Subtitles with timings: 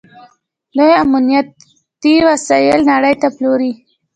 [0.77, 3.71] دوی امنیتي وسایل نړۍ ته پلوري.